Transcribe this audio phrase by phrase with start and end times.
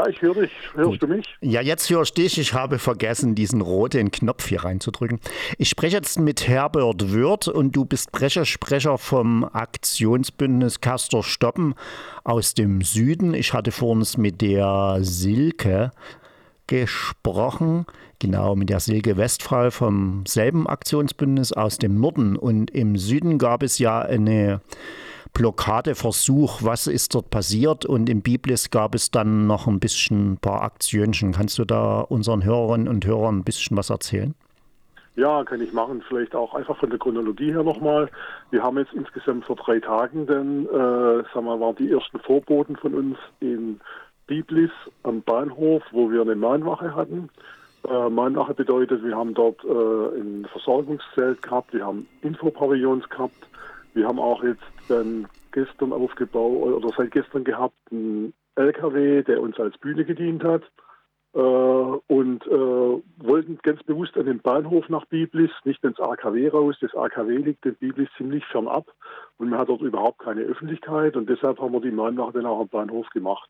[0.00, 0.50] Ja, ich höre dich.
[0.72, 1.02] Hörst Gut.
[1.02, 1.26] du mich?
[1.42, 2.38] Ja, jetzt hörst du dich.
[2.38, 5.20] Ich habe vergessen, diesen roten Knopf hier reinzudrücken.
[5.58, 11.74] Ich spreche jetzt mit Herbert Wirth und du bist Pressesprecher vom Aktionsbündnis Castor Stoppen
[12.24, 13.34] aus dem Süden.
[13.34, 15.90] Ich hatte vorhin mit der Silke
[16.66, 17.84] gesprochen,
[18.20, 22.36] genau mit der Silke Westphal vom selben Aktionsbündnis aus dem Norden.
[22.36, 24.62] Und im Süden gab es ja eine
[25.32, 26.62] Blockadeversuch.
[26.62, 27.86] Was ist dort passiert?
[27.86, 31.32] Und im Biblis gab es dann noch ein bisschen ein paar Aktionchen.
[31.32, 34.34] Kannst du da unseren Hörerinnen und Hörern ein bisschen was erzählen?
[35.16, 36.02] Ja, kann ich machen.
[36.08, 38.08] Vielleicht auch einfach von der Chronologie her nochmal.
[38.50, 42.76] Wir haben jetzt insgesamt vor drei Tagen dann, äh, sagen wir, waren die ersten Vorboten
[42.76, 43.80] von uns in
[44.26, 44.70] Biblis
[45.02, 47.28] am Bahnhof, wo wir eine Mahnwache hatten.
[47.88, 53.48] Äh, Mahnwache bedeutet, wir haben dort äh, ein Versorgungszelt gehabt, wir haben Infopavillons gehabt,
[53.94, 59.58] wir haben auch jetzt dann gestern aufgebaut oder seit gestern gehabt einen LKW, der uns
[59.58, 60.62] als Bühne gedient hat.
[61.32, 66.76] Äh, und äh, wollten ganz bewusst an den Bahnhof nach Biblis, nicht ins AKW raus.
[66.80, 68.86] Das AKW liegt in Biblis ziemlich fernab
[69.38, 72.60] und man hat dort überhaupt keine Öffentlichkeit und deshalb haben wir die Mahnwache dann auch
[72.60, 73.48] am Bahnhof gemacht.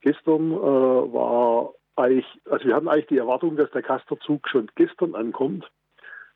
[0.00, 5.14] Gestern äh, war eigentlich, also wir hatten eigentlich die Erwartung, dass der Kasterzug schon gestern
[5.14, 5.70] ankommt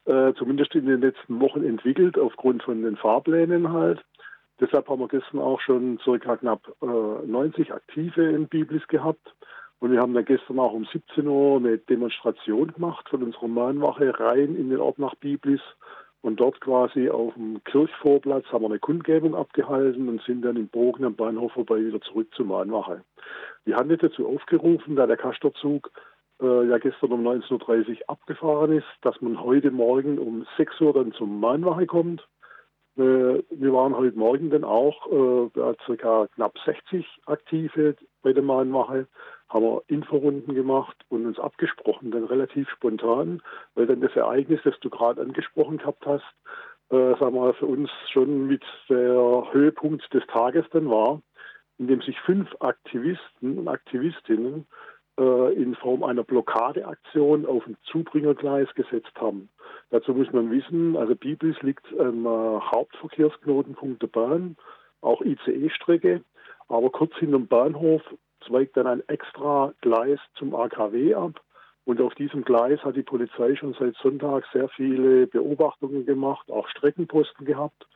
[0.09, 4.03] äh, zumindest in den letzten Wochen entwickelt, aufgrund von den Fahrplänen halt.
[4.61, 9.35] Deshalb haben wir gestern auch schon circa knapp äh, 90 Aktive in Biblis gehabt.
[9.81, 14.19] Und wir haben dann gestern auch um 17 Uhr eine Demonstration gemacht von unserer Mahnwache
[14.19, 15.61] rein in den Ort nach Biblis.
[16.21, 20.67] Und dort quasi auf dem Kirchvorplatz haben wir eine Kundgebung abgehalten und sind dann im
[20.67, 23.03] Bogen am Bahnhof vorbei wieder zurück zur Mahnwache.
[23.65, 25.93] Wir haben nicht dazu aufgerufen, da der Kasterzug
[26.41, 30.93] äh, ja gestern um 19.30 Uhr abgefahren ist, dass man heute Morgen um 6 Uhr
[30.93, 32.27] dann zum Mahnwache kommt.
[32.97, 39.07] Äh, wir waren heute Morgen dann auch äh, circa knapp 60 Aktive bei der Mahnwache,
[39.49, 43.41] haben wir Inforunden gemacht und uns abgesprochen, dann relativ spontan,
[43.75, 46.25] weil dann das Ereignis, das du gerade angesprochen gehabt hast,
[46.91, 51.21] äh, sagen wir, für uns schon mit der Höhepunkt des Tages dann war,
[51.79, 54.67] in dem sich fünf Aktivisten und Aktivistinnen
[55.19, 59.49] in Form einer Blockadeaktion auf ein Zubringergleis gesetzt haben.
[59.91, 64.57] Dazu muss man wissen, also Biblis liegt am äh, Hauptverkehrsknotenpunkt der Bahn,
[65.01, 66.23] auch ICE-Strecke,
[66.69, 68.03] aber kurz hinterm Bahnhof
[68.47, 71.41] zweigt dann ein extra Gleis zum AKW ab.
[71.85, 76.69] Und auf diesem Gleis hat die Polizei schon seit Sonntag sehr viele Beobachtungen gemacht, auch
[76.69, 77.87] Streckenposten gehabt.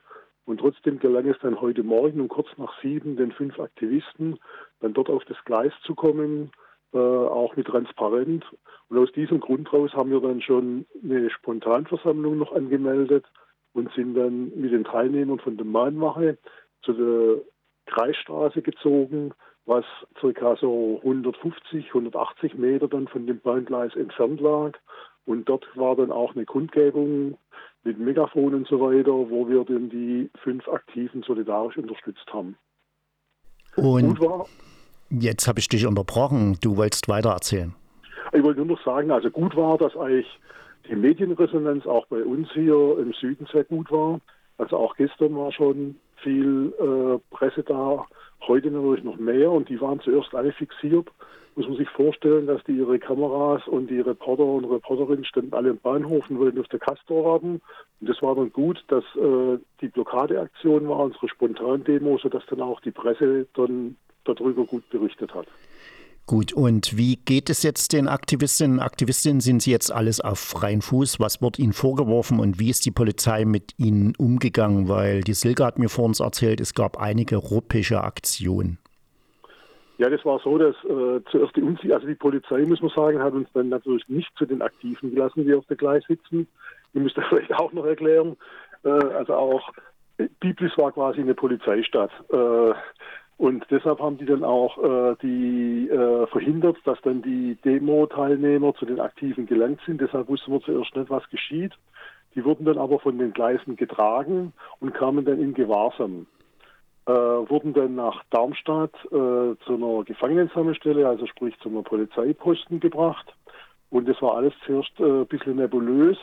[0.45, 4.39] Und trotzdem gelang es dann heute Morgen um kurz nach sieben den fünf Aktivisten,
[4.79, 6.51] dann dort auf das Gleis zu kommen,
[6.93, 8.45] äh, auch mit transparent.
[8.89, 13.25] Und aus diesem Grund raus haben wir dann schon eine Spontanversammlung noch angemeldet
[13.73, 16.37] und sind dann mit den Teilnehmern von der Mahnwache
[16.83, 17.41] zu der
[17.85, 19.33] Kreisstraße gezogen,
[19.65, 19.85] was
[20.19, 24.77] circa so 150, 180 Meter dann von dem Bahngleis entfernt lag.
[25.25, 27.37] Und dort war dann auch eine Kundgebung
[27.83, 32.57] mit Megafon und so weiter, wo wir dann die fünf Aktiven solidarisch unterstützt haben.
[33.75, 34.45] Und war,
[35.19, 36.57] Jetzt habe ich dich unterbrochen.
[36.59, 37.75] Du wolltest weiter erzählen.
[38.31, 40.27] Ich wollte nur noch sagen, also gut war, dass eigentlich
[40.89, 44.19] die Medienresonanz auch bei uns hier im Süden sehr gut war.
[44.57, 48.07] Also auch gestern war schon viel äh, Presse da,
[48.47, 51.07] heute natürlich noch mehr und die waren zuerst alle fixiert.
[51.55, 55.69] Muss man sich vorstellen, dass die ihre Kameras und die Reporter und Reporterinnen standen alle
[55.69, 57.61] im Bahnhof und wollten auf der Castor warten.
[58.01, 62.79] Und das war dann gut, dass äh, die Blockadeaktion war, unsere Spontandemo, sodass dann auch
[62.81, 63.95] die Presse dann
[64.25, 65.47] darüber gut berichtet hat.
[66.25, 69.41] Gut, und wie geht es jetzt den Aktivistinnen und Aktivistinnen?
[69.41, 71.19] Sind sie jetzt alles auf freien Fuß?
[71.19, 74.87] Was wird ihnen vorgeworfen und wie ist die Polizei mit ihnen umgegangen?
[74.87, 78.77] Weil die Silke hat mir vor uns erzählt, es gab einige ruppische Aktionen.
[79.97, 83.21] Ja, das war so, dass äh, zuerst die, Unsicherheit, also die Polizei, muss man sagen,
[83.21, 86.47] hat uns dann natürlich nicht zu den Aktiven gelassen, die auf der Gleis sitzen.
[86.93, 88.37] Ich das vielleicht auch noch erklären.
[88.83, 89.73] Äh, also auch
[90.39, 92.11] Biblis war quasi eine Polizeistadt.
[92.31, 92.73] Äh,
[93.43, 98.85] und deshalb haben die dann auch äh, die äh, verhindert, dass dann die Demo-Teilnehmer zu
[98.85, 99.99] den Aktiven gelangt sind.
[99.99, 101.73] Deshalb wussten wir zuerst nicht, was geschieht.
[102.35, 106.25] Die wurden dann aber von den Gleisen getragen und kamen dann in Gewahrsam.
[107.05, 113.35] Äh, wurden dann nach Darmstadt äh, zu einer Gefangenensammelstelle, also sprich zu einem Polizeiposten gebracht.
[113.89, 116.17] Und das war alles zuerst äh, ein bisschen nebulös.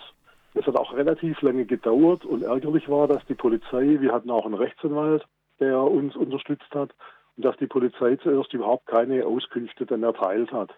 [0.54, 4.46] Es hat auch relativ lange gedauert und ärgerlich war, dass die Polizei, wir hatten auch
[4.46, 5.26] einen Rechtsanwalt,
[5.60, 6.90] der uns unterstützt hat
[7.36, 10.70] und dass die Polizei zuerst überhaupt keine Auskünfte dann erteilt hat.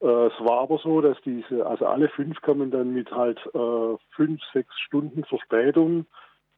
[0.00, 3.96] Äh, es war aber so, dass diese, also alle fünf kamen dann mit halt äh,
[4.14, 6.06] fünf, sechs Stunden Verspätung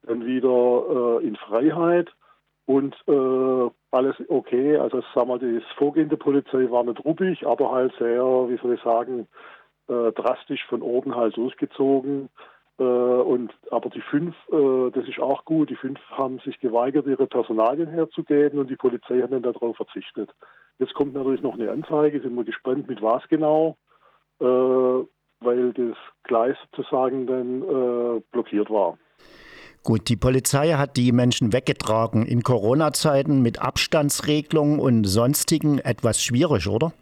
[0.03, 2.09] dann wieder äh, in Freiheit.
[2.67, 4.77] Und äh, alles okay.
[4.77, 8.73] Also sag mal, das Vorgehen der Polizei war nicht ruppig, aber halt sehr, wie soll
[8.73, 9.27] ich sagen,
[9.87, 12.29] äh, drastisch von oben halt durchgezogen.
[13.75, 15.69] Aber die fünf, äh, das ist auch gut.
[15.69, 20.29] Die fünf haben sich geweigert, ihre Personalien herzugeben und die Polizei hat dann darauf verzichtet.
[20.79, 22.21] Jetzt kommt natürlich noch eine Anzeige.
[22.21, 23.75] Sind wir gespannt, mit was genau,
[24.39, 28.97] äh, weil das Gleis sozusagen dann äh, blockiert war.
[29.83, 32.25] Gut, die Polizei hat die Menschen weggetragen.
[32.25, 36.93] In Corona-Zeiten mit Abstandsregelungen und sonstigen etwas schwierig, oder?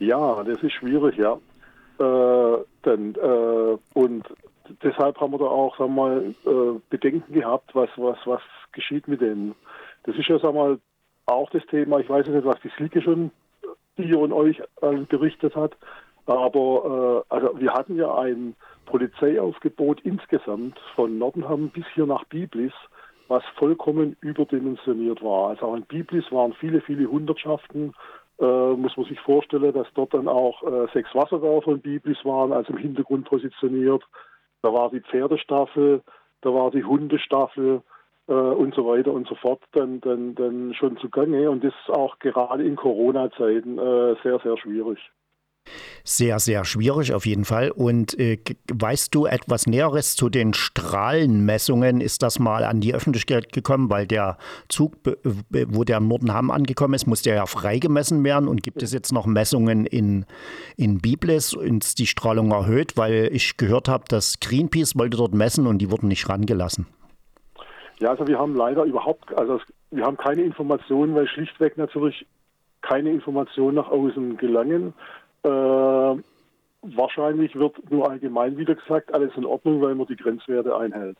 [0.00, 1.38] Ja, das ist schwierig, ja.
[1.98, 4.24] Äh, denn, äh, und
[4.82, 8.42] deshalb haben wir da auch sagen wir mal, äh, Bedenken gehabt, was, was, was
[8.72, 9.54] geschieht mit denen.
[10.04, 10.78] Das ist ja sagen wir mal,
[11.26, 13.30] auch das Thema, ich weiß nicht, was die Slicke schon
[13.98, 14.62] dir und euch
[15.08, 15.76] berichtet hat,
[16.28, 18.54] aber äh, also wir hatten ja ein
[18.86, 22.72] Polizeiaufgebot insgesamt von Nordenham bis hier nach Biblis,
[23.28, 25.50] was vollkommen überdimensioniert war.
[25.50, 27.94] Also auch in Biblis waren viele, viele Hundertschaften.
[28.40, 32.52] Äh, muss man sich vorstellen, dass dort dann auch äh, sechs Wasserwerfer in Biblis waren,
[32.52, 34.02] also im Hintergrund positioniert.
[34.62, 36.02] Da war die Pferdestaffel,
[36.40, 37.82] da war die Hundestaffel
[38.28, 41.50] äh, und so weiter und so fort dann, dann, dann schon zugange.
[41.50, 44.98] Und das ist auch gerade in Corona-Zeiten äh, sehr, sehr schwierig.
[46.10, 47.70] Sehr, sehr schwierig auf jeden Fall.
[47.70, 48.38] Und äh,
[48.72, 52.00] weißt du etwas Näheres zu den Strahlenmessungen?
[52.00, 53.90] Ist das mal an die Öffentlichkeit gekommen?
[53.90, 54.38] Weil der
[54.70, 54.94] Zug,
[55.50, 58.48] wo der im Nordenham angekommen ist, muss der ja freigemessen werden.
[58.48, 60.24] Und gibt es jetzt noch Messungen in,
[60.78, 61.52] in Biblis?
[61.52, 62.96] Ist die Strahlung erhöht?
[62.96, 66.86] Weil ich gehört habe, dass Greenpeace wollte dort messen und die wurden nicht rangelassen.
[67.98, 69.60] Ja, also wir haben leider überhaupt, also
[69.90, 72.24] wir haben keine Informationen, weil schlichtweg natürlich
[72.80, 74.94] keine Informationen nach außen gelangen.
[75.42, 76.22] Äh,
[76.82, 81.16] wahrscheinlich wird nur allgemein wieder gesagt, alles in Ordnung, weil man die Grenzwerte einhält.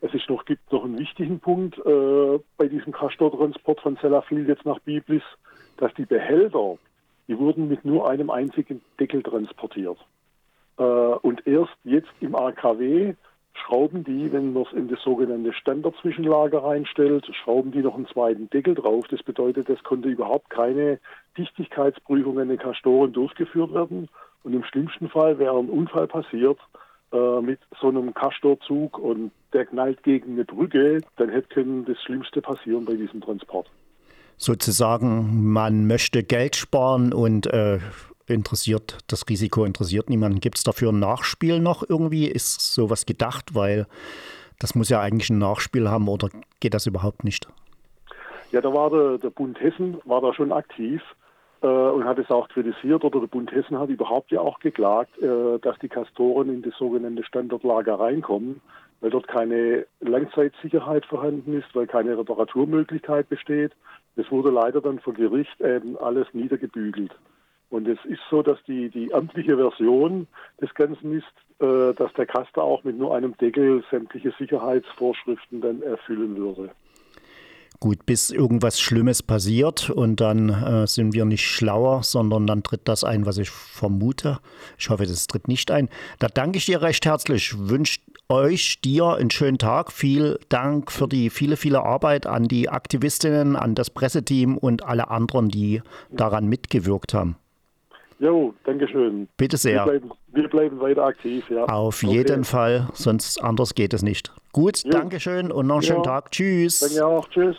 [0.00, 4.64] Es ist noch, gibt noch einen wichtigen Punkt äh, bei diesem Castortransport von Sellafield jetzt
[4.64, 5.22] nach Biblis,
[5.76, 6.78] dass die Behälter,
[7.26, 9.98] die wurden mit nur einem einzigen Deckel transportiert.
[10.78, 13.14] Äh, und erst jetzt im AKW
[13.68, 18.48] schrauben die, wenn man es in das sogenannte Standardzwischenlager reinstellt, schrauben die noch einen zweiten
[18.50, 19.06] Deckel drauf.
[19.10, 20.98] Das bedeutet, es konnte überhaupt keine
[21.36, 24.08] Dichtigkeitsprüfung an den Kastoren durchgeführt werden.
[24.42, 26.58] Und im schlimmsten Fall wäre ein Unfall passiert
[27.12, 32.00] äh, mit so einem Kastorzug und der knallt gegen eine Brücke, dann hätte können das
[32.02, 33.68] Schlimmste passieren bei diesem Transport.
[34.36, 37.80] Sozusagen, man möchte Geld sparen und äh,
[38.34, 40.40] interessiert, das Risiko interessiert niemanden.
[40.40, 42.26] Gibt es dafür ein Nachspiel noch irgendwie?
[42.26, 43.54] Ist sowas gedacht?
[43.54, 43.86] Weil
[44.58, 46.28] das muss ja eigentlich ein Nachspiel haben oder
[46.60, 47.48] geht das überhaupt nicht?
[48.50, 51.02] Ja, da war der, der Bund Hessen war da schon aktiv
[51.60, 55.16] äh, und hat es auch kritisiert oder der Bund Hessen hat überhaupt ja auch geklagt,
[55.18, 58.60] äh, dass die Kastoren in das sogenannte Standardlager reinkommen,
[59.00, 63.72] weil dort keine Langzeitsicherheit vorhanden ist, weil keine Reparaturmöglichkeit besteht.
[64.16, 67.14] Das wurde leider dann vor Gericht eben alles niedergebügelt.
[67.70, 70.26] Und es ist so, dass die, die amtliche Version
[70.60, 71.26] des Ganzen ist,
[71.60, 76.70] äh, dass der Kaster auch mit nur einem Deckel sämtliche Sicherheitsvorschriften dann erfüllen würde.
[77.80, 82.88] Gut, bis irgendwas Schlimmes passiert und dann äh, sind wir nicht schlauer, sondern dann tritt
[82.88, 84.38] das ein, was ich vermute.
[84.78, 85.88] Ich hoffe, das tritt nicht ein.
[86.18, 87.54] Da danke ich dir recht herzlich.
[87.56, 89.92] Wünsche euch, dir einen schönen Tag.
[89.92, 95.08] Viel Dank für die viele, viele Arbeit an die Aktivistinnen, an das Presseteam und alle
[95.08, 95.80] anderen, die
[96.10, 97.36] daran mitgewirkt haben.
[98.20, 99.28] Jo, danke schön.
[99.36, 99.84] Bitte sehr.
[99.84, 101.64] Wir bleiben, wir bleiben weiter aktiv, ja.
[101.64, 102.14] Auf okay.
[102.14, 104.32] jeden Fall, sonst anders geht es nicht.
[104.52, 104.90] Gut, jo.
[104.90, 106.32] danke schön und noch einen schönen Tag.
[106.32, 106.80] Tschüss.
[106.80, 107.56] Danke auch, tschüss.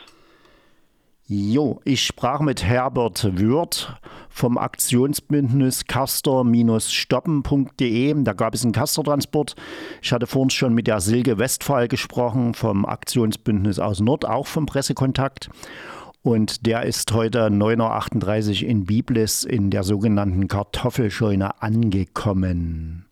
[1.32, 3.96] Jo, ich sprach mit Herbert Würth
[4.30, 8.16] vom Aktionsbündnis caster-stoppen.de.
[8.24, 9.56] Da gab es einen Castertransport.
[10.02, 14.66] Ich hatte vorhin schon mit der Silke Westphal gesprochen vom Aktionsbündnis aus Nord, auch vom
[14.66, 15.52] Pressekontakt.
[16.22, 23.09] Und der ist heute 9.38 Uhr in Biblis in der sogenannten Kartoffelscheune angekommen.